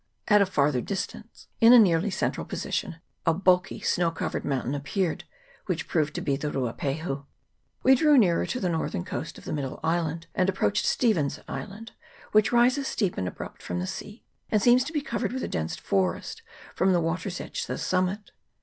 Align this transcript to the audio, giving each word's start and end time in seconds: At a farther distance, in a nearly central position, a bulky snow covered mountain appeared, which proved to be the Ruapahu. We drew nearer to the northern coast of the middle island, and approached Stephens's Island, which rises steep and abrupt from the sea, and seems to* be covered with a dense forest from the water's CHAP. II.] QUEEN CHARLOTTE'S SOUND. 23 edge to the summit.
At 0.27 0.41
a 0.41 0.47
farther 0.47 0.81
distance, 0.81 1.47
in 1.59 1.73
a 1.73 1.77
nearly 1.77 2.09
central 2.09 2.43
position, 2.43 2.95
a 3.23 3.35
bulky 3.35 3.79
snow 3.81 4.09
covered 4.09 4.43
mountain 4.43 4.73
appeared, 4.73 5.25
which 5.67 5.87
proved 5.87 6.15
to 6.15 6.21
be 6.21 6.35
the 6.35 6.49
Ruapahu. 6.51 7.23
We 7.83 7.93
drew 7.93 8.17
nearer 8.17 8.47
to 8.47 8.59
the 8.59 8.67
northern 8.67 9.05
coast 9.05 9.37
of 9.37 9.45
the 9.45 9.53
middle 9.53 9.79
island, 9.83 10.25
and 10.33 10.49
approached 10.49 10.87
Stephens's 10.87 11.43
Island, 11.47 11.91
which 12.31 12.51
rises 12.51 12.87
steep 12.87 13.15
and 13.15 13.27
abrupt 13.27 13.61
from 13.61 13.77
the 13.79 13.85
sea, 13.85 14.25
and 14.49 14.59
seems 14.59 14.83
to* 14.85 14.91
be 14.91 15.01
covered 15.01 15.33
with 15.33 15.43
a 15.43 15.47
dense 15.47 15.75
forest 15.75 16.41
from 16.73 16.93
the 16.93 16.99
water's 16.99 17.37
CHAP. 17.37 17.45
II.] 17.45 17.49
QUEEN 17.49 17.53
CHARLOTTE'S 17.67 17.83
SOUND. 17.83 18.05
23 18.05 18.15
edge 18.17 18.25
to 18.27 18.31
the 18.31 18.35
summit. 18.35 18.37